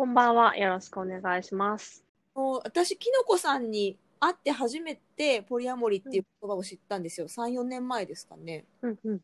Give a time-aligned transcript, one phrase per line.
[0.00, 0.56] こんばんは。
[0.56, 2.06] よろしくお願いします。
[2.34, 7.28] もう私、きのこさんに会って初めてポリアモリっていう言葉を知ったんですよ。
[7.28, 8.64] 3、4年前ですかね。
[8.80, 9.20] うんうん。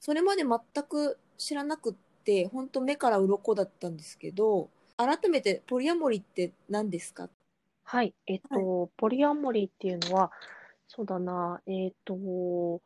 [0.00, 7.30] それまで全く知らなくって、本当目から鱗だったんですけど、改めてポリアモリって何ですか？
[7.84, 8.12] はい。
[8.26, 10.32] えっと、ポリアモリーっていうのは、
[10.88, 12.80] そうだな、えっと、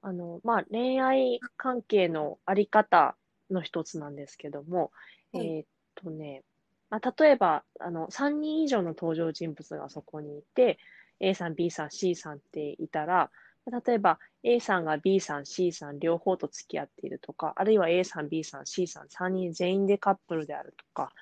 [0.00, 3.16] あの、まあ、恋愛関係のあり方
[3.50, 4.92] の一つなんですけども、
[5.34, 5.64] はいえっ
[6.02, 6.42] とね、
[6.90, 10.78] まあ、例えば、あの、3人以上の登場人物がそこにいて、
[11.20, 13.30] A さん、B さん、C さんっていたら、
[13.86, 21.12] 例えば A さんが B さん、C さん両方と付き合っているとか、あるいは A さん、B さん、C さん3人全員でカップルであるとか、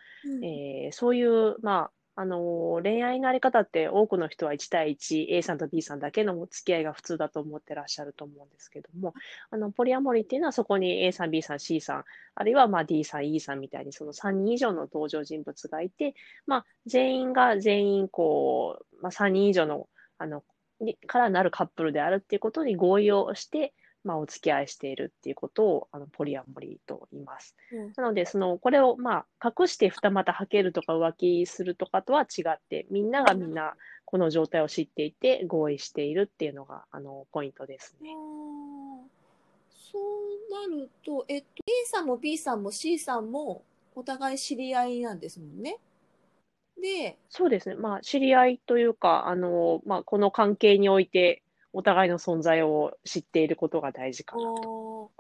[0.42, 9.14] えーそういう、まあ、あの恋愛のあり方って多くの人は1対1、A さんと B さんだけの付き合いが普通だと思ってらっしゃると思うんですけども、
[9.50, 16.14] あの、ポリアモリっていうのはそこに A さん、B さん、C さん、あるいはまあ D さん、E さんみたいにその3人以上の登場人物がいて、
[16.46, 20.44] まあ、全員が全員こう、まあ、3人以上の、あの、
[21.06, 27.54] からなるカップルであるっていうことに合意をして、まあ、お付き合いしているっていうことを、あの、ポリアモリと言います。
[27.72, 38.10] うんなので、その、これを、まあ、隠して二股はけるとか浮気するとかとは違って、みんながみんなこの状態を知っていて合意しているっていうのが、あの、ポイントですあね。
[38.10, 39.20] ー
[39.92, 43.62] そうなると、えっと、A さんも B さんも C さんも
[43.94, 45.78] お互い知り合いなんですもんね。
[46.80, 47.74] で、そうですね。
[47.74, 55.10] まあ、知り合いというか、あの、まあ、この関係において、お互いの存在を知っていることが大事かなと。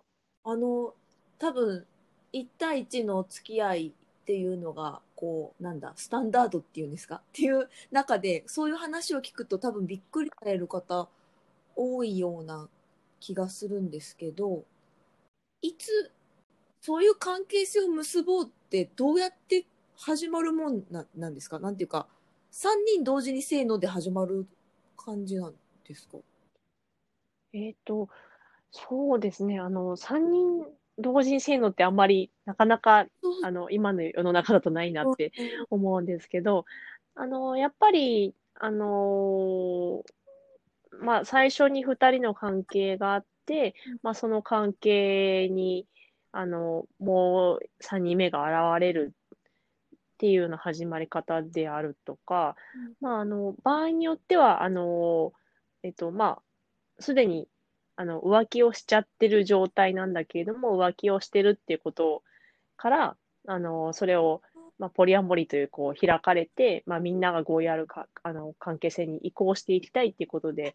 [0.44, 0.94] あの、
[1.38, 1.86] 多分、
[2.32, 7.16] 1対1の付き合いっていうのが、こう、なんだ、スタンダードっていうんですか？
[7.16, 11.08] っていう中で、そういう話を聞くと多分びっくりされる方
[11.76, 12.68] 多いような
[13.20, 14.64] 気がするんですけど、
[15.62, 16.10] いつ、
[16.80, 19.66] そういう関係性を結ぼうってどうやって
[19.96, 21.58] 始まるもんななんですか？
[21.58, 22.06] なんていうか、
[22.52, 24.46] 3人同時にせーので始まる
[24.96, 25.54] 感じなん
[25.86, 26.18] ですか？
[27.52, 28.08] えっと、
[28.70, 29.58] そうですね。
[29.60, 30.64] あの、三人
[30.98, 33.06] 同時にせーのってあんまり、なかなか、
[33.42, 35.32] あの、今の世の中だとないなって
[35.70, 36.64] 思うんですけど、
[37.14, 40.02] あの、やっぱり、あの
[41.00, 45.86] まあ、最初に二人の関係があってうん、まあ、その関係に、
[46.30, 52.54] あの、もう三人目が現れるっていうような始まり方であるとか、
[53.00, 55.32] まあ、あの、場合によっては、あの、
[55.82, 56.42] えっと、まあ、
[57.00, 57.48] すでに、
[57.96, 62.22] あの、浮気をしちゃってる状態なんだけれども、浮気をしてるっていうこと
[62.76, 63.16] から、
[63.46, 64.42] あの、それを、
[64.78, 70.74] まあ、ポリアンモリという、こう、開かれて、まあ、みんなが合意あるか、あの、関係性に移行していきたいっていうことで、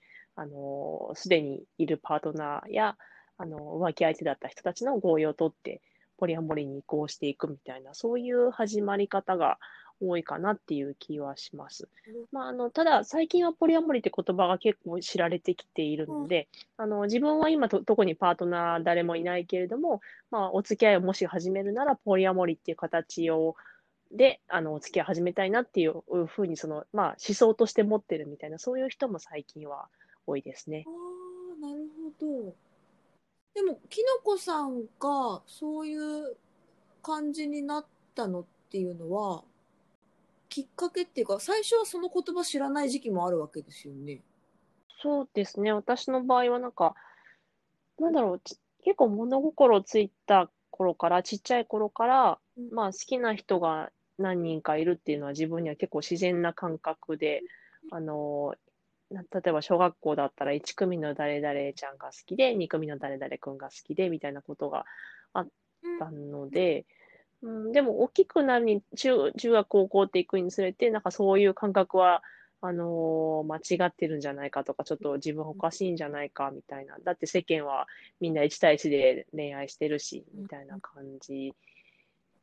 [1.16, 2.98] すでにいるパートナーや、
[3.38, 5.82] あの、浮気相手だった人たちの合意を取って、
[6.18, 9.58] ポリアンモリに移行していくみたいな、そういう始まり方が
[10.02, 11.88] 多いかなっていう気はします。
[12.32, 16.48] まあ、あの、ただ、最近はポリアモリって言葉が結構知られてきているので、
[16.78, 20.02] あの、自分は今と、特にパートナー誰もいないけれども、
[20.32, 23.56] まあ、お付き合いをもし始めるなら、ポリアモリっていう形を、
[24.12, 29.88] で、あの、お付き合い始めたいなっていうふうに、その、まあ、思想として持ってるみたいな、そういう人も最近は
[30.28, 30.90] 多いですねあ。
[30.90, 31.88] あ、なる
[32.20, 32.54] ほど。
[33.54, 36.36] でも、きのこさんがそういう
[37.02, 39.44] 感じになったのっていうのは、
[40.56, 44.22] きっかけっていうか、最初はその言葉知らない時期もあるわけですよね。
[45.02, 45.74] そうですね。
[45.74, 46.96] 私の場合はなんか、
[48.00, 57.42] なんだろう、ち結構物心ついた頃から、ちっちゃい頃から、うんまあ好きな人が何人かいるっていうのは自分には結構自然な感覚で、
[57.92, 58.56] あの、
[59.12, 64.86] な例えば小学校だったら1組の誰々ちゃんが好きで、2組の誰々くんが好きで、みたいなことが
[65.34, 65.48] あっ
[66.00, 66.86] たので、
[67.42, 72.24] うん、でも大きくなるに、中、中学高校っていくにつれて、なんかそういう感覚は、
[72.62, 76.98] あのー間違ってるんじゃないかとか、ちょっと自分おかしいんじゃないかみたいな。
[77.04, 77.88] だって世間は
[78.20, 81.54] みんな1対1で恋愛してるし、みたいな感じ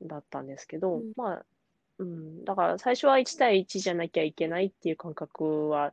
[0.00, 1.44] だったんですけど、うんまあ、
[1.98, 5.92] うん、だから最初は1対1じゃなきゃいけないっていう感覚は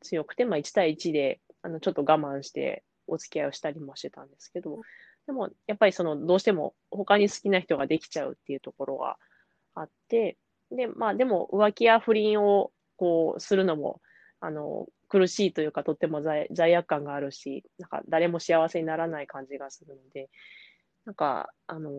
[0.00, 4.80] 強くて、まあ1対1で、あの、ちょっと我慢してお付き合いをしたりもしてたんですけど、
[5.28, 9.18] でも、やっぱりその、どうしても他に好きな人ができちゃうっていうところが
[9.74, 10.38] あって、
[10.70, 14.00] で、まあでも浮気や不倫をこうするのも、
[14.40, 20.30] あの、苦しいというかとっても罪罪悪感があるし、なんか誰も幸せにならない感じがするので、
[21.04, 21.90] なんか、あの、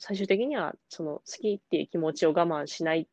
[0.00, 3.08] 最終的にはその好きっていう気持ちを我慢しない。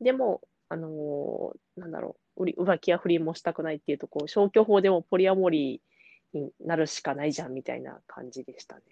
[0.00, 5.91] でも、あの、なんだろう、浮気や不倫もしたくないっていうと、こう、消去法でもポリアモリー
[6.32, 8.82] になるしかないじゃんみたいな感じでしたね。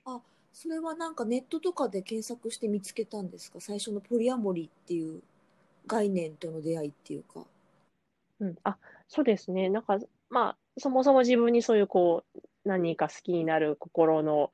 [0.53, 3.61] それはなんかネットとかで検索して見つけたんですか？
[3.61, 5.23] 最初のポリアモリーっていう
[5.87, 7.45] 概念との出会いっていうか。
[8.41, 8.77] うん、あ、
[9.07, 9.69] そうですね。
[9.69, 9.99] なんか、
[10.29, 14.51] まあ、そもそも自分にそういうこう、何人か好きになる心の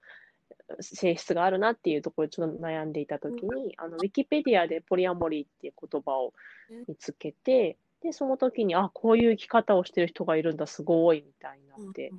[0.81, 6.35] 性質があるなっていうところでちょっと悩んでいたときに、あの、ウィキペディアでポリアモリーっていう言葉を
[6.89, 12.12] 見つけて、で、その時に、あ、こういう生き方をしてる人がいるんだ、すごい、みたいになって、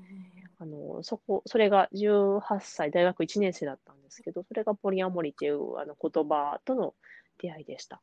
[0.60, 6.96] あの、そこ、それが18歳、大学1年生だったんですけど、それがポリアモリーっていうあの言葉との
[7.38, 8.02] 出会いでした。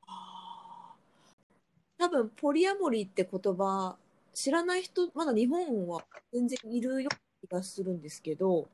[1.99, 3.97] 多分ポリアモリーって言葉
[4.33, 7.09] 知らない人まだ日本は全然いるような
[7.41, 8.69] 気がするんですけど、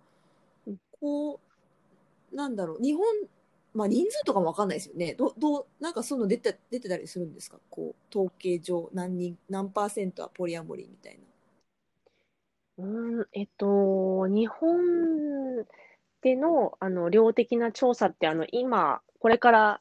[0.66, 1.40] うんこ
[2.32, 3.04] うなんだろう日本
[3.72, 7.58] まあ人数とかも分かんないですよねどどうなんかそういうの出て出てたりするんですか？
[7.70, 11.20] こう統計上何人何パーセントはポリアモリーみたいな。
[12.80, 15.66] うーん、えっと、日本
[16.22, 19.80] での、あの、量的な調査って、あの、今、これから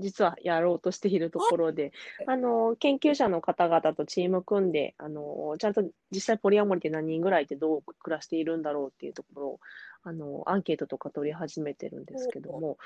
[0.00, 1.92] 実はやろうとしているところで、
[2.26, 9.60] あの、研究者の方々とチーム組んで、あの、ちゃんと実際ポリアモリって何人ぐらいでどう暮らしているんだろうっていうところを、
[10.02, 12.78] あの、アンケートとか取り始めてるんですけども、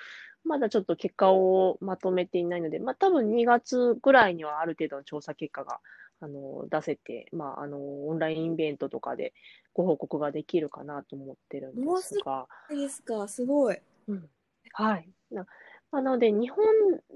[0.45, 5.81] まだちょっと結果をまとめていないので、まあ、多分2月ぐらいにはある程度の調査結果が、
[6.21, 9.35] あの、出せて、まあ、あの、オンラインイベントとかで
[9.73, 13.29] ご報告ができるかなと思ってるんですが、いいですか？
[13.29, 13.79] すごい。
[14.09, 14.31] うん
[14.73, 15.09] はい。
[15.31, 15.47] な、
[15.93, 16.65] まあ、なので、日本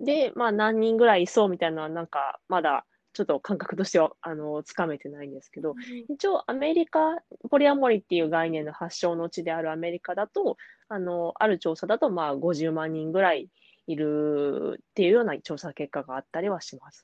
[0.04, 5.74] で、まあ、何人ぐらいいそうみたいなのは、なんか、まだ、ちょっと感覚としては、あの、つかめてないんですけど、
[6.08, 7.16] 一応、アメリカ、
[7.50, 10.56] ポリアモリっていう概念の発祥の地であるアメリカだと、
[10.88, 13.48] あの、ある調査だと、まあ、50万人ぐらい
[13.88, 17.02] いるっていうような調査結果があったりはします。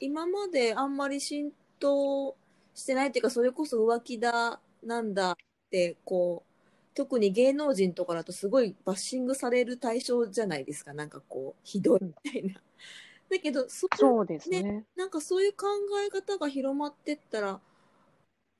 [0.00, 2.36] 今まであんまり浸透
[2.74, 5.36] してないっていうかそれこそ浮気だなんだっ
[5.70, 6.54] てこう
[6.94, 12.54] 特に芸能人とかだとすごいバッシングされる対象じゃないですかなんかこうひどいみたいな。
[13.30, 14.84] だけどそうそうですね。
[14.94, 15.66] なんかそういう考
[16.06, 17.60] え方が広まってったら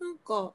[0.00, 0.52] なんか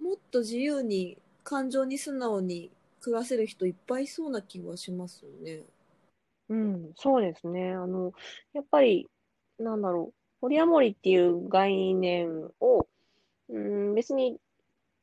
[0.00, 2.70] もっと自由に感情に素直に
[3.00, 5.62] 暮らせる人いっぱいいそうな気はしますよね。
[6.48, 7.72] うん、そうですね。
[7.72, 8.12] あの、
[8.52, 9.08] やっぱり、
[9.62, 12.86] なんだろう、ポリアモリっていう概念を、
[13.48, 14.38] うん、別に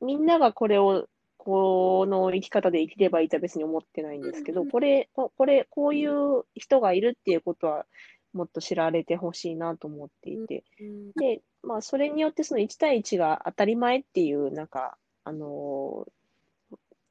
[0.00, 7.86] みんながこれを、この生き方で生きればいいとは別に思ってないんですけど、これ、ここれ、こういう人がいるっていうことは、
[8.34, 16.12] もっと知られてほしいなと思っていて、うんで、まあ、それによってその1対1が当たり前っていう、なんか、あのー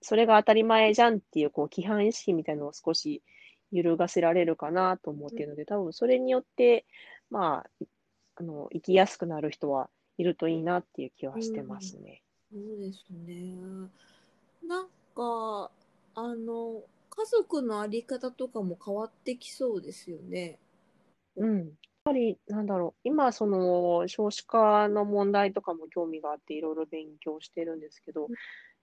[0.01, 3.23] それが当たり前じゃんっていう、こう、規範意識みたいなのを少し
[3.71, 6.85] 揺るがせられるかなと思っているので、多分それによって、
[7.29, 7.85] まあ、
[8.35, 12.21] あの、生きやすくなる人はいるといいなっていう気はしてますね。
[12.51, 13.55] そうですね。
[14.67, 15.71] なんか、
[16.15, 20.59] あの、家族のあり方とかも変わってきそうですよね。
[21.35, 21.57] うん。
[21.57, 21.67] やっ
[22.03, 28.33] ぱり、なんだろう、今、その、少子化の問題とかも興味があって、いろいろ勉強してるんですけどうん、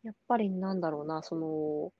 [0.03, 1.93] やっぱり、なんだろうな、その、お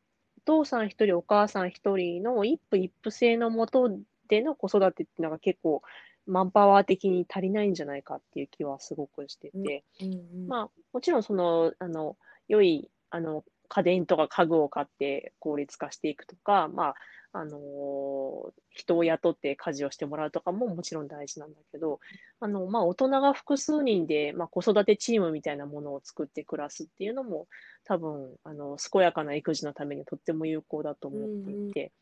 [0.45, 3.91] 父さん一人、お母さん一人の一夫一夫制のもと
[4.29, 5.83] での子育てっていうのが結構、
[6.27, 12.17] マンパワー的に足りないんじゃないかっていう気はすごくしてて、うんうんまあ、もちろんその、あの、
[12.49, 16.95] 良い、あの、家電とか家具を買って効率化していくとか、まあ、
[17.33, 22.01] あのー人を雇って家事をしてもらうとかももちろん大事なんだけど、
[22.41, 27.47] あの、まあ、大人が複数人で、まあ、子育てチームみたいなものを作って暮らすっていうのも、
[27.85, 31.93] 多分、あの、健やかな育児のためにとっても有効だと思っていて、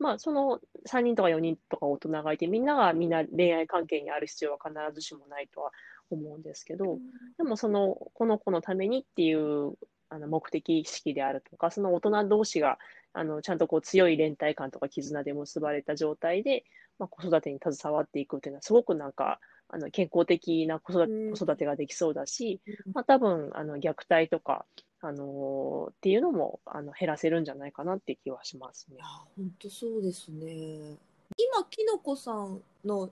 [0.00, 5.72] まあ、その3人とか4人とか大人がいて、みんながみんな恋愛関係にある必要は必ずしもないとは
[6.10, 6.98] 思うんですけど、
[7.36, 9.74] でもその、この子のためにっていう
[10.08, 12.78] あの目的意識であるとか、その大人同士が
[13.12, 16.64] あのちゃんとこう強い連帯感とか絆で結ばれた状態で、
[16.98, 19.38] まあ、子育てに携わっていくっていうのは、すごくなんか
[19.68, 21.34] あの健康的な子育てうん。
[21.34, 22.92] 子育てができそうだし、うん。
[22.94, 24.64] まあ、多分あの虐待とか、
[25.02, 28.98] あのーっていうのもあの減らせるんじゃないかなって気はしますね。
[29.00, 30.96] あ、本当そうですね。
[31.36, 33.10] 今、きのこさんの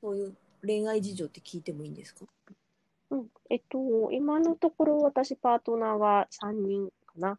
[0.00, 2.26] そういう恋愛事情って聞いてもいいんですか？
[3.10, 7.38] うん、えっと、今のところ私パートナーが3人かな。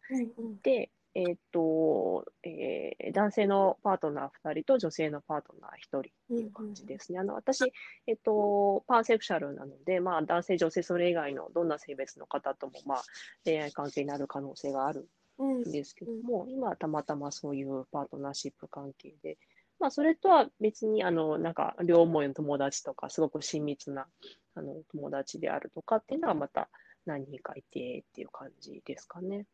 [0.62, 7.18] で、えっと、えー男性のパートナー2人と女性のパートナー1人っていう感じですね。
[7.18, 7.72] あの、私、
[8.06, 13.02] えっと、パンセクシャルなので、まあ、男性、女性、それ以外のどんな性別の方とも、まあ、
[13.44, 19.38] 恋愛関係になる可能性があるうんんですけども、今はたまたまそういうパートナーシップ関係で、
[19.80, 24.06] まあ、それとは別に、あの、なんか、両思いの友達とか、すごく親密な、
[24.54, 26.68] あの、友達であるとかっていうのは、また
[27.06, 29.46] 何人かいてっていう感じですかね。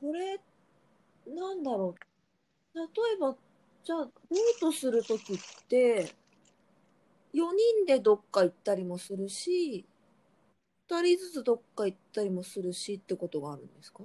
[0.00, 0.40] これ
[1.34, 1.94] なんだろ
[2.74, 2.78] う。
[2.78, 3.36] 例えば、
[3.84, 5.36] じゃあ、デートするときっ
[5.68, 6.10] て、
[7.32, 7.52] 4
[7.82, 9.84] 人でどっか行ったりもするし、
[10.88, 14.02] 2人ずつどっか行ったりもするしってことがあるんですか？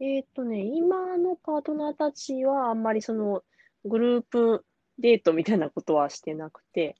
[0.00, 3.44] えーっとね、今のパートナーたちはあんまりその
[3.84, 4.64] グループ
[4.98, 6.96] デートみたいなことはしてなくて、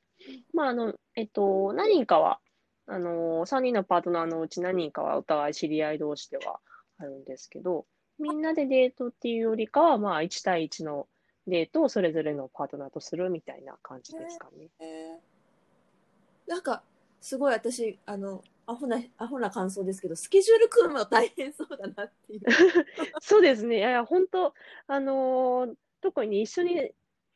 [0.53, 2.41] まああの、えっと、何人かは、
[2.87, 6.61] あの、3人のパートナーのうち何人かはお互い知り合い同士では
[7.01, 7.87] あるんですけど、
[8.19, 11.09] みんなでデートっていうよりかは、まあ1対1の
[11.47, 14.69] デートをそれぞれのパートナーとするみたいな感じですかね。
[14.81, 15.31] えー
[16.47, 16.83] なんか、
[17.21, 22.41] すごい私、あの、アホな、アホな感想ですけど、スケジュール組むの大変そうだなっていう。
[23.23, 23.79] そうですね。
[23.79, 24.53] いや本当、
[24.89, 26.93] あのー特に一緒に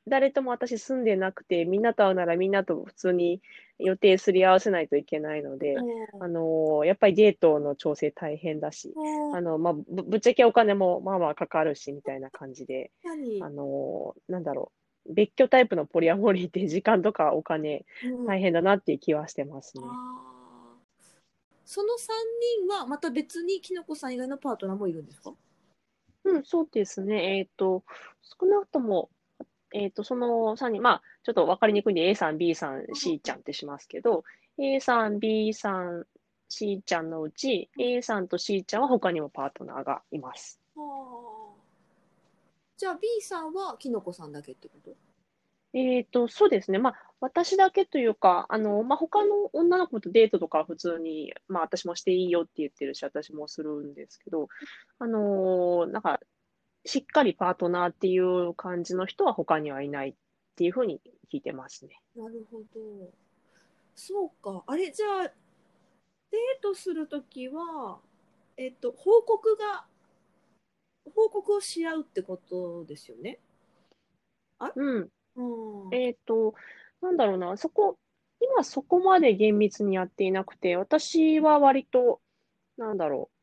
[0.09, 3.43] 誰とも私住んでなくて、みんなと会うならみんなと普通に
[3.79, 5.77] 予定すり合わせないといけないので、
[6.21, 8.95] あのーやっぱりデートの調整大変だし、
[9.35, 14.71] あの、まあ、ぶぶっちゃけお金もまあまあかかるし、みたいな感じで、何あのーなんだろ
[15.07, 18.27] う、別居タイプのポリアモリーって時間とかお金うん。
[18.27, 19.83] 大変だなっていう気はしてますね。
[19.87, 20.85] あー。
[21.67, 25.33] その3人はまた別にきのこさん以外のパートナーもいるんですか？
[26.25, 27.39] うん、そうですね。
[27.39, 27.83] えっと、
[28.41, 29.11] 少なくとも、
[29.75, 34.23] えっと、その3人、まあ、ちょっと分かりにくいんで、A さん、B さん、C ちゃんってしますけど、
[34.57, 36.07] A さん、B さん、
[36.49, 40.61] C ちゃんのうち、A さんと C ちゃんは他にもパートナーがいます。
[42.77, 44.97] じゃあ B さんはきのこさんだけってこと？
[45.77, 46.79] えっと、そうですね。
[46.79, 54.47] まあ、私だけというか、あの、まあ、他の女の子とデートとかは普通に、まあ、私もしていいよって言ってるし、私もするんですけど、
[55.01, 56.21] あのーなんか、
[56.85, 60.15] しっかりパートナーっていう感じの人は他にはいないっ
[60.57, 61.01] ていうふうに
[61.33, 62.01] 聞いてますね。
[62.15, 62.65] なるほど。
[63.95, 64.63] そうか。
[64.67, 65.33] あれ、じゃあ、
[66.31, 68.01] デートするときは、
[68.57, 69.87] えっと、報告が、
[71.15, 73.39] 報告をし合うってことですよね？
[74.75, 75.09] うん。
[75.37, 75.95] うん。
[75.95, 76.55] えっと、
[77.01, 77.99] なんだろうな、そこ、
[78.41, 82.21] 今そこまで厳密にやっていなくて、私は割と、
[82.77, 83.34] なんだろう、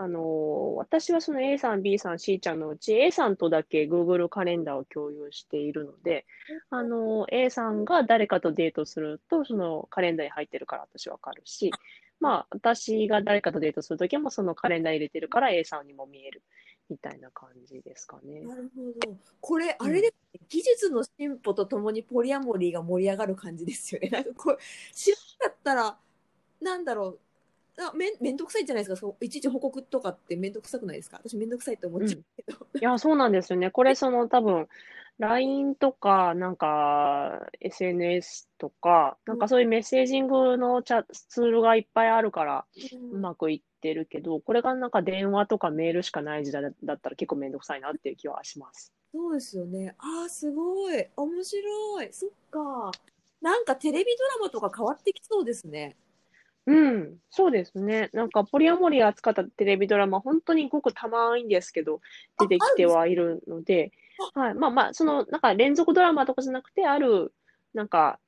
[0.00, 6.24] あの、私はその A さん、B さん、C ちゃんのうち A さんとだけ Google カレンダーを共有しているので、
[6.70, 11.72] あの、A さんが誰かとデートすると、そのカレンダーに入ってるから私わかるし、
[12.20, 16.42] まあ、私が誰かとデートするときもそのカレンダー入れてるから A さんにも見える
[16.88, 18.42] みたいな感じですかね。
[18.42, 19.16] なるほど。
[19.40, 24.10] これ、あれですね、技術の進歩とともにポリアモリーが盛り上がる感じですよね。
[24.10, 24.58] なんかこれ、
[24.92, 25.98] 知らなかったら、
[26.60, 27.20] なんだろう。
[27.78, 28.96] あめんめんどくさいじゃないですか。
[28.96, 31.20] そういちいち報告とかってめんどくさくないですか？
[31.24, 33.70] 私めんどくさいと思っちゃうけど、いや、そうなんですよね。
[33.70, 34.68] これ、 その多分、
[35.18, 42.66] LINE とか、なんか、SNS とか、なんかそういうメッセージングのチャツールがいっぱいあるから、
[43.12, 48.92] うまくいってるけど、これがなんか電話とかメールしかない時代だだったら結構めんどくさいなっていう気はします。
[49.12, 49.94] そうですよね。
[49.98, 51.08] あーすごい。
[51.16, 52.08] 面白い。
[52.12, 52.92] そっか。
[53.40, 55.96] なんかテレビドラマとか変わってきそうですね
[56.68, 58.10] うん、そうですね。
[58.12, 62.02] なんか、ポリアモリー扱ったテレビドラマ、本当にごくたまいんですけど、
[62.38, 63.90] 出てきてはいるので、
[64.34, 64.54] はい。
[64.54, 67.32] まあまあ、その、なんか連続ドラマとかじゃなくて、ある、
[67.72, 68.20] なんか、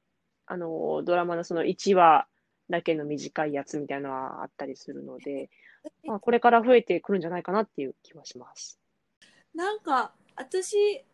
[0.46, 2.26] あの、ドラマのその1話
[2.70, 5.50] だけの短いやつみたいなのはあったりするので、
[6.04, 8.78] まあ、これから増えてくるんじゃないかなっていう気はします。
[9.54, 11.04] なんか私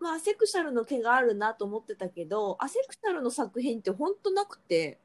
[0.00, 4.98] まあアセクシャルの毛があるなと思ってたけどアセクシャルの作品ってほんとなくて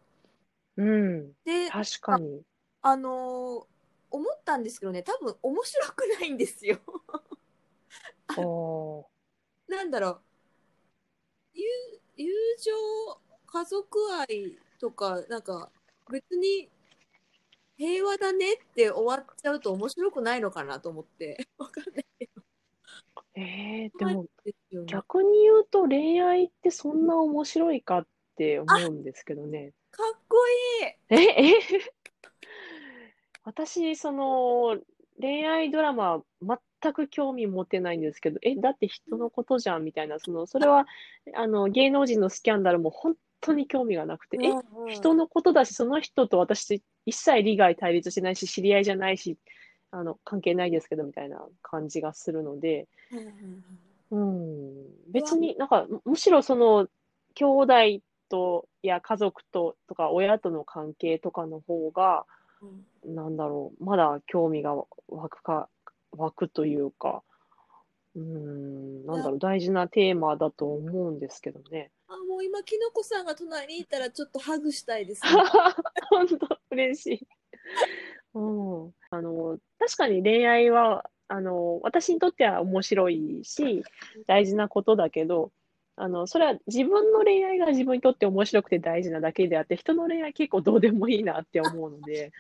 [0.80, 2.42] うん、で確かに。
[2.82, 3.80] あのー
[4.12, 6.80] 思ったんですけどね多分面白くないんですよ。
[9.68, 10.22] なんだろう。
[11.54, 11.64] 友
[12.18, 12.72] 友情
[13.46, 15.72] 家族愛とかなんか
[16.12, 16.70] 別に
[17.78, 21.48] 平和だねって終わっちゃうと面白くないのかなと思って。
[21.58, 22.06] わかんない
[23.36, 24.26] えー、でも、
[24.86, 29.74] 逆に言うと恋愛ってそんな面白いかって思うんですけどね。
[30.00, 30.38] かっこ
[31.12, 31.20] いい。
[31.22, 31.54] え、え？
[33.44, 34.80] 私、その、
[35.20, 40.86] 恋愛ドラマ、全く興味持てないんですけど、え、だって人のことじゃんみたいな、その、それは、
[41.36, 44.64] あの、芸能人のスキャンダルも本当に興味がなくて、え、うんうん。
[44.86, 49.38] 人のことだし、その人と私、一切利害対立してないし、知り合いじゃないし、
[49.92, 53.64] あの、関係ないですけど、みたいな感じがするので、うん。
[54.12, 55.12] うん。
[55.12, 56.88] 別になんか、むむしろその、
[57.36, 57.74] 兄弟
[58.30, 62.26] と、や家族と、とか、親との関係とかの方が、
[62.62, 63.16] うん。
[63.16, 64.76] なんだろう、まだ興味が
[65.08, 65.70] 湧くか、
[66.12, 67.24] 湧くというか、
[68.16, 71.92] うん、なんだろう、大事なテーマだと思うんですけどね。
[72.08, 75.30] あもう今きのこさんが隣にいたらちょっとハグしたいですね。
[76.10, 77.28] 本当、嬉しい。
[78.34, 78.40] う
[78.88, 83.84] ん、あの、確かに恋愛はあの、私にとっては面白いし、
[84.26, 85.52] 大事なことだけど、
[86.02, 92.32] あの、それは自分の恋愛が自分にとって面白くて大事なだけであって、人の恋愛結構どうでもいいなって思うので、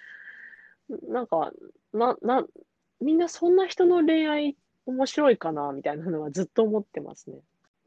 [1.09, 1.51] なんか、
[1.91, 2.47] な、な、
[3.01, 7.39] みんなそんな人の恋愛面白いかなみたいなのはずっと思ってますね。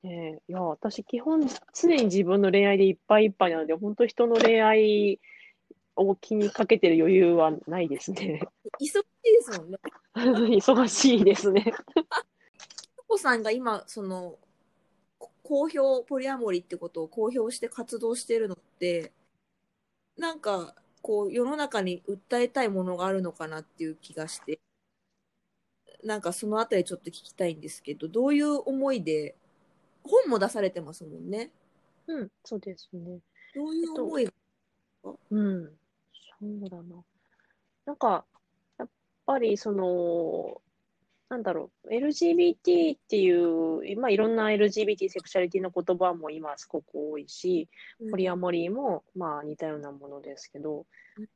[0.02, 5.20] ねえいや、私基本常に自分の恋愛でいっぱいいっぱいなので、本当人の恋愛
[5.96, 8.42] を気にかけてる余裕はないですね。
[8.78, 9.02] 忙しいで
[9.40, 9.78] すもんね。
[10.14, 11.72] 忙しいですね。
[13.18, 14.38] さんが今、その、こ
[15.52, 19.12] 公表、ポリアモリってことを公表して活動してるのって、
[20.16, 24.60] なんか、こう、世の中に訴えたいものがあるのかなっていう気がして、
[26.02, 29.36] なんかそのあたりちょっと聞きたいんですけど、どういう思いで、
[30.04, 31.50] 本も出されてますもんね。
[32.06, 33.20] うん、そうですね。
[33.54, 34.32] どういう思いが、
[35.04, 35.64] うん、
[36.40, 37.04] そうだな。
[37.84, 38.24] なんか、
[38.78, 38.88] やっ
[39.26, 40.62] ぱりその、
[41.32, 47.70] なんだろう、LGBT っていう、まあ、いろんな LGBT セクシャリティの言葉も今すごく多いし、
[48.10, 50.84] ポリアモリーもまあ似たようなものですけど、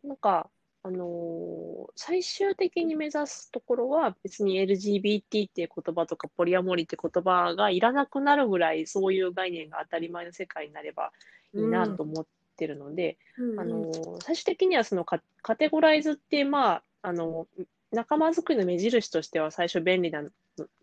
[0.05, 0.51] なんか、
[0.83, 11.11] あのー最終的に目指すところは別に LGBT っていう言葉とかポリアモリーって言葉がいらなくなるぐらいそういう概念が当たり前の世界になれば
[11.55, 12.27] いいなと思っ
[12.57, 13.61] てるので、うん。
[13.61, 17.47] あのー最終的にはそのカカテゴライズってまああの
[17.93, 20.31] 仲間づくりの目印としては最初便利なん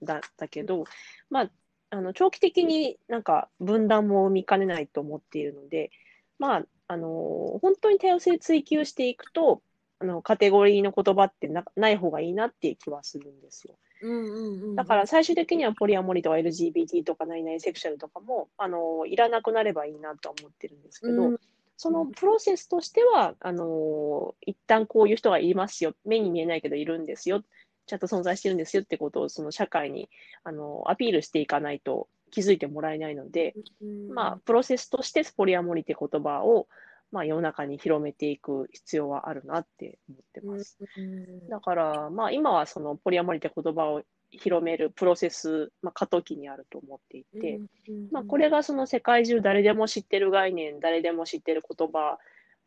[0.02, 0.86] だだけど、
[1.30, 1.52] まあ、
[1.90, 5.92] あの長期的になんか分断も見かねないと思っているので、
[6.40, 9.62] まあ、あの本当に多様性追求していくと
[10.00, 13.76] あのカテゴリーの言葉ってなない方がいいなっていう気はするんですよ。
[14.02, 21.38] うんうんうん、だから最終的にはポリアモリとか LGBT とか何々セクシャルとかもあのいらなくなればいいなとは思ってるんですけど、うん
[21.84, 27.44] そのプロセスとしては、あの一旦こういう人がいますよ、目に見えないけどいるんですよ、
[27.88, 30.10] ちゃんと存在してるんですよってことをその社会に
[30.46, 34.14] あのアピールしていかないと気づいてもらえないので、うん。
[34.14, 36.70] まあ、プロセスとしてポリアモリって言葉を、
[37.12, 40.78] まあ、世の中に広めていく必要はあるなって思ってます。
[40.98, 41.50] うん。
[41.50, 44.04] だから、まあ、今はそのポリアモリって言葉を
[44.38, 52.18] 広めるプロセス、まあ、過渡期にあると思っていて、うんまあ、これがその世界中誰でも知ってる概念、誰でも知ってる言葉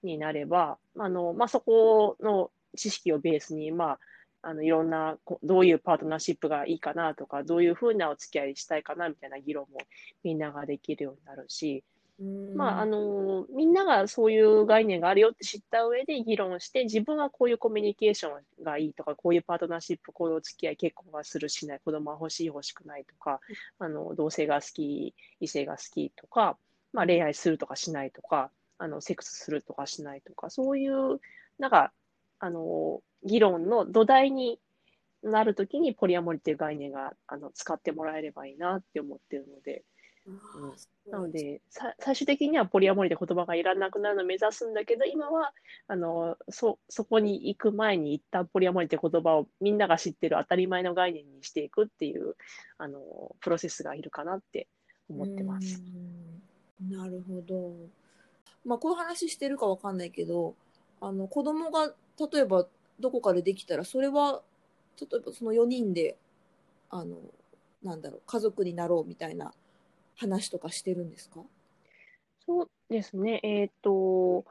[0.02, 3.98] になれば、あのまあ、そこの知識をベースに、まあ、
[4.42, 9.78] あのいろんなこどういうパートナーシップがいいかなとか、どういうふうなお付き合いしたいかなみたいな議論も
[10.22, 23.40] みんなができるようになるし、うんまあ、あのみんながそういう概念があるよって知った上で議論して、自分はこういうコミュニケーションがいいとか、こういうパートナーシップ、こういうお付き合い、結婚はするしない、子供は欲しい、欲しくないとか、
[23.78, 26.56] あの同性が好き、異性が好きとか、
[26.94, 31.20] まあ、恋愛するとかしないとか、あのセックスするとかしないとか、そういう、
[31.58, 31.92] なんか、
[32.38, 34.58] あの議論の土台に
[35.22, 39.84] なるときに、ポリアモリっていう概念があの使ってもらえればいいなって思ってるので、
[41.10, 45.52] なので、さ最終的にはポリアモリで言葉がいらなくなるのを目指すんだけど、今は
[45.86, 52.34] あのそそこに行く前に一旦ポリアモリって言葉をみんなが知ってる当たり前の概念にしていくっていう
[52.78, 53.00] あの
[53.40, 54.66] プロセスがいるかなって
[55.08, 55.80] 思ってます。
[56.80, 57.72] うんなるほど。
[58.64, 60.54] まあこういう話してるかわかんないけど、
[61.00, 61.92] あの子供が
[62.32, 62.66] 例えば
[63.00, 64.42] どこかでできたら、それは
[65.00, 66.16] 例えばその4人で
[66.90, 67.16] あの
[67.82, 69.52] なんだろう家族になろうみたいな
[70.16, 71.40] 話とかしてるんですか？
[72.44, 74.44] そうですね、えっ、と、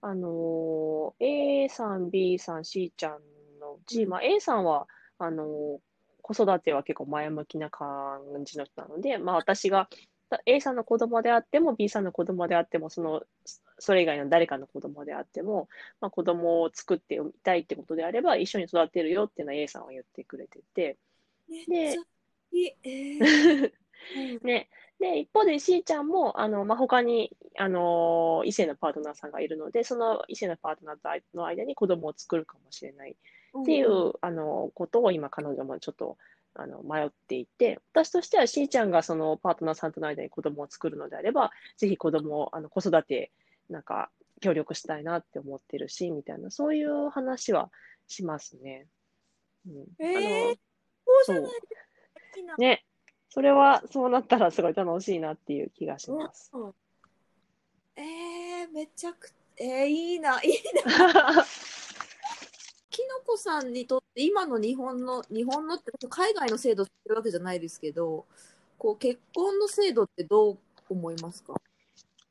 [0.00, 3.12] あの A さん、B さん、C ちゃん
[3.60, 4.86] のうち、うんまあ、A さんは
[5.18, 5.80] あの
[6.22, 9.88] 子育ては結構前向きな感じの人なので、まあ、私が
[10.46, 13.22] A さんの子供であっても B さんの子供であってもその
[13.78, 15.68] それ以外の誰かの子供であっても、
[16.00, 20.98] まあ、子供を作ってみたいってことであれば一緒に育てるよっていうのは A さんは言ってくれてて、
[21.48, 22.02] めっちゃ
[22.52, 22.72] いい。
[22.82, 23.72] えーうん
[24.42, 24.68] ね、
[25.00, 33.16] で一方で C ちゃんもあの、まあ、他にあの異性のパートナーさんがいるのでその異性のパートナーとの間に子供を作るかもしれない
[33.60, 36.16] っていう、あのことを今彼女もちょっと
[36.54, 43.30] あの迷っていて私としては C ちゃんがそのパートナーさんとの間に子供を作るのであればぜひ子供をあの子育て
[43.70, 47.70] なんか協力したいなって思ってるしみたいなそういう話は
[48.08, 48.86] しますね。
[49.66, 50.04] うん。
[50.04, 50.56] えーあの
[51.24, 51.52] そうじゃない
[52.58, 52.84] ね、
[53.28, 56.50] それはそうなったらすごい楽しいなっていう気がします。
[56.54, 56.74] うん
[57.96, 60.52] えー、めちゃくえー、いいな、いい
[60.86, 61.44] な。
[62.90, 68.24] きのこさんにとって今の日本の日本のって海外の制度してるわけじゃないですけど
[68.76, 71.54] こう結婚の制度ってどう思いますか？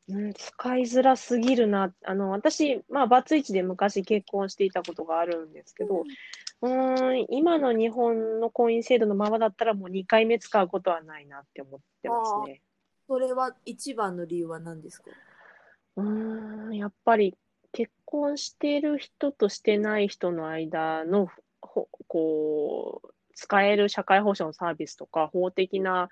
[0.10, 1.94] うん、使いづらすぎるな。
[2.06, 12.62] あの、私、まあ、バツイチで昔結婚していたことがあるんですけど、うーん、今の日本の婚姻制度のままだったらもう2回目使うことはないなって思ってますね。
[13.08, 15.12] それは一番の理由は何ですか？
[15.98, 17.36] うーん、やっぱり
[17.72, 21.30] 結婚している人としてない人の間の、
[21.62, 26.10] ほこう、使える社会保障のサービスとか、法的な、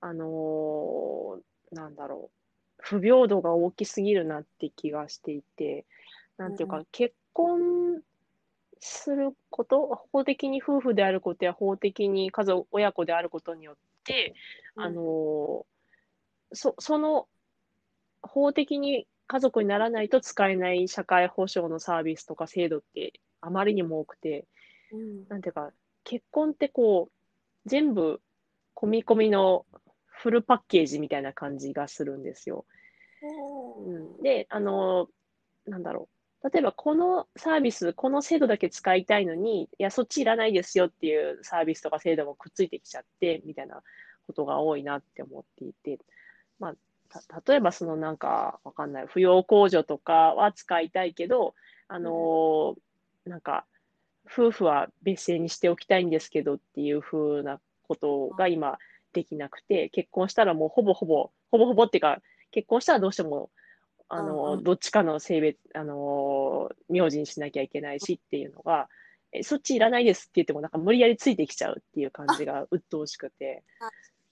[0.00, 1.40] あのー
[1.74, 5.86] なんだろう、不平等が大きすぎるなって気がしていて、
[6.36, 8.02] なんていうか、う結婚
[8.80, 14.34] すること、法的に夫婦であることや法的に家族、親子であることによって、
[14.76, 15.64] あのー
[16.52, 17.28] そ、その
[18.22, 24.46] 法的に家族にならないと使えない社会保障のサービスとか制度ってあまりにも多くて、
[24.92, 25.70] うんなんていうか、
[26.04, 28.20] 結婚ってこう、全部
[28.74, 29.66] 込み込みの
[30.06, 32.64] フルパッケージみたいな感じがするんですよ。
[33.86, 35.08] うん、で、あの、
[35.66, 36.19] なんだろう。
[36.42, 43.82] 例えば、このサービス、この制度だけ使いたいのに、いや、そっちいらないですよっていうサービスとか制度もくっついてきちゃって、みたいな
[44.26, 45.98] ことが多いなって思っていて、
[46.58, 46.74] まあ、
[47.10, 51.54] た例えば、そのなんか、わかんない、扶養控除とかは使いたいけど、
[51.88, 52.76] あの、
[53.26, 53.66] なんか、
[54.26, 58.78] 夫婦は別姓にしておきたいんですけどっていう風なことが今
[59.12, 63.50] できなくて、結婚したらもうほぼほぼ、ほぼほぼっていうか、結婚したらどうしても、
[64.10, 68.88] あうんの、うんどっちかの性別、あの、名字にしなきゃいけないしっていうのが、
[69.32, 73.88] え、そっちいらないですって言っても、なんか無理やりついてきちゃうっていう感じが鬱陶しくてあ、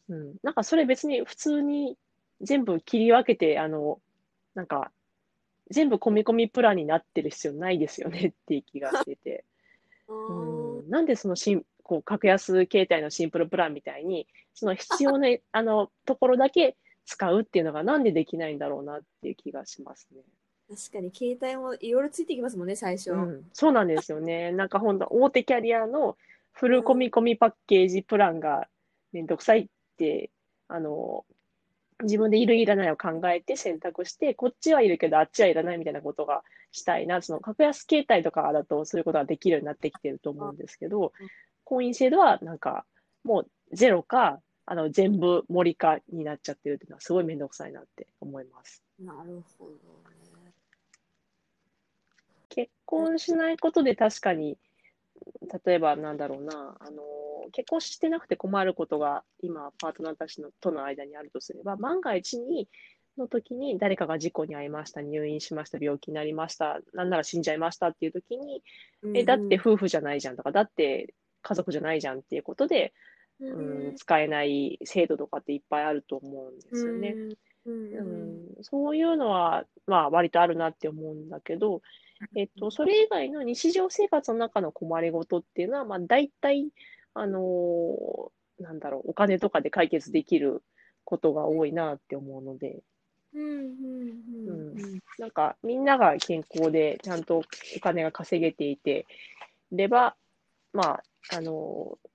[0.09, 0.35] うん。
[0.43, 1.97] なんかそれ別に普通に
[2.41, 4.01] 全部切り分けて、あの、
[4.55, 4.91] なんか、
[5.71, 9.45] 全部込み込みプランになってる必要ないですよねっていう気がしてて。
[10.09, 16.77] うんうん、なんでそのしん、こう、格安携帯のシンプルプランみたいに、その必要な、あの、ところだけ
[17.09, 20.21] 使うっていうのがなんでできないんだろうなっていう気がしますね。
[20.69, 23.13] 確かに携帯もいろいろついてきますもんね、最初。
[23.13, 24.53] うん、そうなんですよね。
[24.53, 26.19] なんか本当大手キャリアの
[26.53, 28.69] フル込み込みパッケージプランが
[29.13, 29.67] めんどくさいっ
[29.97, 30.31] て、
[30.69, 31.25] あの、
[32.03, 36.43] 自分でいるいらないを考えて選択して、こっちはいるけどあっちはいらないみたいなことが
[36.73, 37.23] したいな。
[37.23, 41.29] その格安携帯とかだとそういうことができるようになってきてると思うんですけどうん、
[41.65, 42.85] 婚姻制度はなんか
[43.25, 44.41] もうゼロか、
[44.71, 48.83] あの全部森かになっちゃってるっていうのはすごいめんどくさいなって思います。
[49.01, 50.53] なるほどね。
[52.51, 54.59] 結婚しないことで確かに、
[55.65, 57.03] 例えばなんだろうな、あの、
[57.53, 62.69] 結婚してなくて困ることが今、パートナーたちのとの間にあるとすれば、万が一に、
[63.17, 68.63] の時に誰かが事故に遭いました、入院しました、病気になりました、なんなら死んじゃいましたっていう時に、
[69.15, 72.93] え、だって夫婦じゃないじゃんとか、だって家族じゃないじゃんっていうことで、
[73.41, 73.89] うん。
[73.89, 77.17] うん、使えない制度とかっていっぱいあると思うんですよね。
[77.17, 77.39] うん。
[77.67, 78.03] う
[78.61, 81.83] ん、そういうのは、まあ、割とあるなって思うんだけど、
[82.35, 86.69] えっと、それ以外の日常生活の中の困りごとっていうのは、まあ、大体、
[87.15, 88.31] あのー
[88.63, 90.63] なんだろう、お金とかで解決できる
[91.05, 92.83] ことが多いなって思うので、
[93.33, 93.43] うん。
[93.43, 93.69] うん。
[94.47, 94.69] うん。
[94.71, 94.99] うん。
[95.19, 99.07] なんか、みんなが健康で、ちゃんとお金が稼げていて、
[99.71, 100.17] れば、
[100.73, 102.08] まあ、あのー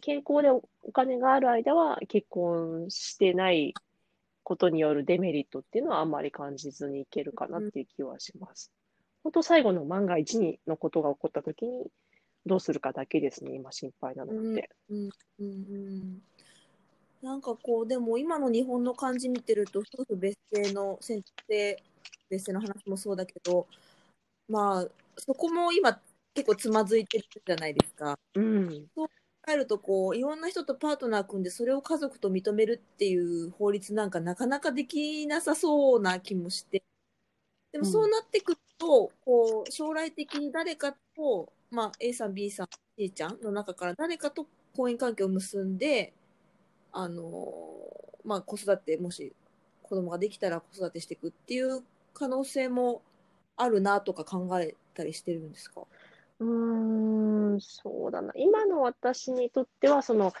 [0.00, 3.74] 健康でおお金がある間は結婚してない
[4.42, 8.72] ことによるデメリットっていうのはあんまり感じずにいけるかなっていう気はします。
[9.22, 11.86] 本当最後の万が一にのことが起こった時に
[12.46, 14.70] どうするかだけですね、今心配なのって。
[14.88, 16.22] うんうん
[17.20, 21.82] なんかこうでも今の日本の感じ見てると夫婦別姓の選定
[22.30, 23.66] 別姓の話もそうだけど
[24.48, 26.00] まあそこも今
[26.32, 28.16] 結構つまずいてるじゃないですか。
[28.34, 28.86] うん。
[28.94, 36.82] 考えるとこういろんな人とパートナー組んでそれを家族と認めるっていう法律なんかなかなかできなさそうな気もして。
[37.72, 46.14] でもそうなってくると、こう将来的に誰かと、まあ、A さん B さん C ちゃんの中から誰かと婚姻関係を結んで
[46.92, 47.26] あの、
[48.24, 49.34] まあ、子育てもし
[49.82, 51.82] 子供ができたら子育てしていくっていう
[52.14, 53.02] 可能性も
[53.56, 55.82] あるなとか考えたりしてるんですか？
[56.40, 58.32] うーん、そうだな。
[58.36, 60.32] 今の私にとっては、その、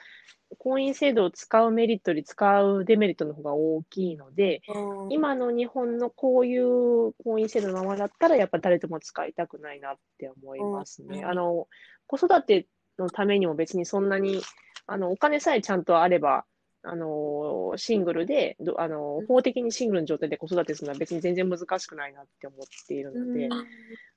[0.58, 4.62] 婚姻制度を使うメリットより使うデメリットの方が大きいので、
[5.10, 11.20] 今の日本のこういう婚姻制度のままだったら、やっぱ誰とも使いたくないなって思いますね。
[11.20, 11.68] うんあの、
[12.06, 12.66] 子育て
[12.98, 14.40] のためにも別にそんなに、
[14.86, 16.46] あの、お金さえちゃんとあれば、
[16.90, 23.50] あの、シングルで、どあの、法的にシングルの状態で子育てするのは別に全然難しくないなって思っているので、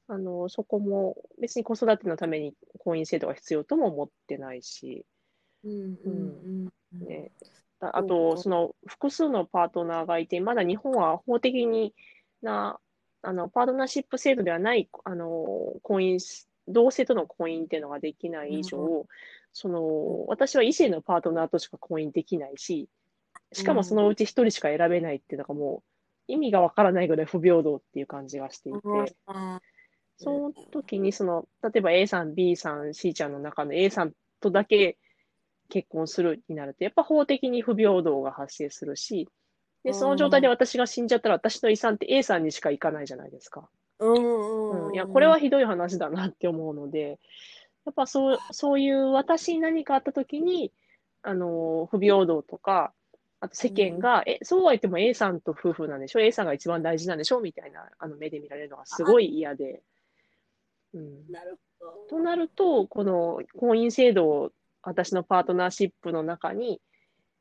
[0.07, 5.05] あの、そこも別に子育てのために婚姻制度が必要とも思ってないし、
[5.65, 6.65] うん
[7.05, 7.31] ね、
[7.81, 11.93] ああと、その複数のパートナーがいて、まだ日本は法的に
[12.41, 12.79] な、
[13.21, 16.19] あの、パートナーシップ制度ではない、あの、婚姻、
[16.69, 19.05] 同性との婚姻っていうのができない以上、うん
[19.53, 22.87] その、私は異性のパートナーとしか婚姻できないし、
[23.53, 25.83] しかもそのうち一人しか選べないっていうのがも
[26.27, 28.79] う、意味がわからないぐらい不平等っていう感じがしていて、
[30.17, 34.97] その時にその、例えば A さん、B さん、C ちゃんの中の A さんとだけ
[35.69, 39.27] 結婚するになると、やっぱ法的に不平等が発生するし、
[39.83, 43.67] で、その状態で私が死んじゃったら私の遺産って A さんにしか行かないじゃないですか。
[43.99, 44.93] うんうんうん。
[44.93, 47.19] いや、これはひどい話だなって思うので、
[47.85, 50.71] やっぱそう、そういう私に何かあった時に、
[51.23, 52.93] あの、不平等とか、
[53.39, 57.39] あと世間が、え、そうは言っても A さんと夫婦なんでしょ ?A さんが一番大事なんでしょ？
[57.41, 59.81] みたいなあの目で見られるのがすごい嫌で。
[60.93, 61.31] うん。
[61.31, 61.91] なるほど。
[62.09, 64.51] となると、この婚姻制度を
[64.83, 66.81] 私のパートナーシップの中に、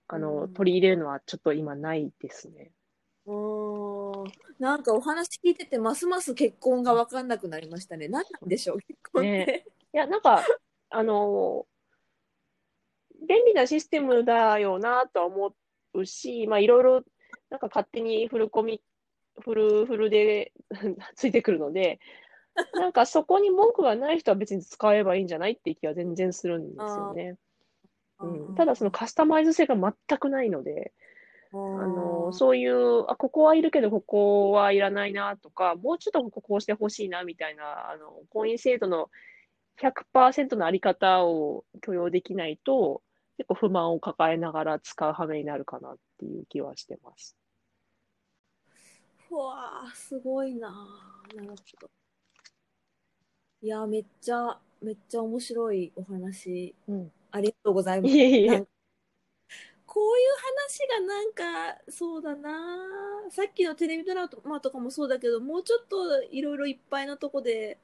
[0.08, 2.72] あの、うん取り入れるのはちょっと今ないですね。
[4.58, 8.08] なんかお話聞いててますます結婚が分かんなくなりましたね。
[8.08, 8.80] 何なんでしょう？
[8.80, 9.30] 結婚って。
[9.46, 10.44] ねいや、なんか、
[10.90, 11.66] あの、
[13.26, 15.54] 便利なシステムだよなとは思
[15.94, 17.04] うし、まあいろいろ、
[17.50, 18.82] なんか勝手にフルコミ、
[19.40, 20.52] フルフルで
[21.16, 22.00] ついてくるので、
[22.74, 27.36] なんかそこに文句がない人は別に使えばいいんじゃないって気は全然するんですよね。
[28.20, 30.92] うん、ただそのカスタマイズ性が全くないので、
[31.52, 39.10] ああの、そういう、あ、ここはいるけど、ここはいらないなとか、もうちょっとこここうしてほしいなみたいな、あの、婚姻制度の
[39.80, 43.02] 100%のあり方を許容できないと、
[43.38, 47.36] 結構不満を抱えながら使う羽目になるかなっていう気はしてます。
[49.30, 50.68] うわあすごいな
[51.34, 51.90] なるほど。
[53.62, 57.12] いやめっちゃめっちゃ面白いお話うん。
[57.30, 58.14] ありがとうございます。
[58.14, 58.66] いえいえ。
[59.86, 60.28] こういう
[60.62, 61.32] 話がなん
[61.74, 62.50] かそうだな
[63.30, 67.78] さっきのテレビドラマとかもそうだけどもうちょっといろいろいっぱいなとこで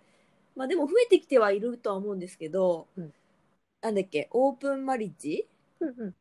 [0.57, 3.13] まあでも増えてきてはいるとは思うんですけど、うん
[3.83, 5.47] なんだっけオープンマリッジ
[5.79, 6.15] うんうん。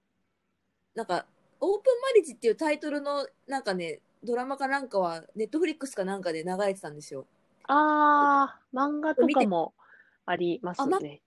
[0.94, 1.26] なんか
[1.60, 7.26] オープンマリッジっていうタイトルのなんかねドラマかなんかはネットフリックスかなんかで流れてたんですよ。
[7.68, 9.74] ああ、漫画とかも
[10.26, 11.22] ありますね。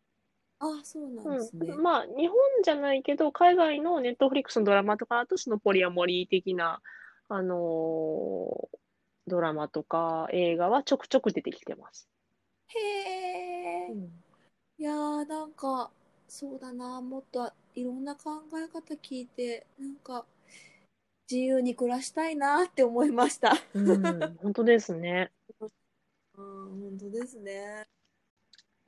[0.60, 1.72] あそうなんですね。
[1.72, 6.80] うん、まあ、日本じゃないけど、海外のネットフリックスのドラマとかだと、そのポリアモリー的な、
[7.28, 8.78] あのー
[9.28, 12.08] ドラマとか映画はちょくちょく出てきてます。
[12.68, 13.94] へえ。
[14.78, 15.90] いやーなんか
[16.28, 20.24] そうだなもっといろんな考え方聞いてなんか
[21.30, 23.52] 自由に暮らしたいなって思いました。
[23.74, 25.30] うん、本当ですね。
[26.36, 27.86] うん本当ですね。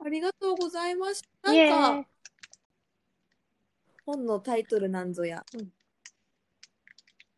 [0.03, 1.51] ありがとうございました。
[1.51, 2.07] なんか
[4.05, 5.45] 本のタイトルなんぞや。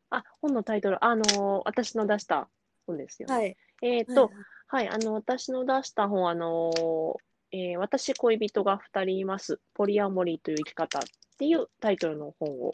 [0.10, 2.47] あ、本のタイトル、あのー私の出した
[2.86, 3.36] 本ですよね。
[3.36, 3.58] はい。
[3.82, 4.32] えっと、はい、
[4.69, 9.60] あの、私の出した本、あのーえー私、恋人が2人います。
[9.76, 11.02] ポリアモリーという生き方っ
[11.38, 12.71] ていうタイトルの本を、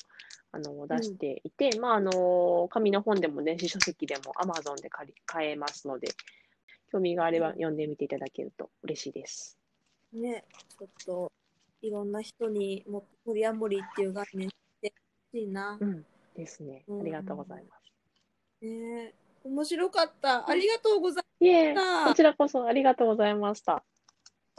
[0.51, 6.07] あの出していて、まあ、あの紙の本でも電子書籍でも Amazon で借り買えますので、
[6.91, 9.57] 興味があれば読んでみていただけると嬉しいです。
[10.13, 10.43] ね、
[10.79, 11.31] ちょっと
[11.81, 14.93] いろんな人にもポリアモリーっていう概念して
[15.31, 15.77] ほしいな。
[15.79, 16.83] うん、ですね。
[16.89, 18.65] ありがとうございます。
[18.65, 20.49] ね、面白かった。
[20.49, 21.45] ありがとうございます。
[21.45, 23.83] いえ、こちらこそありがとうございました。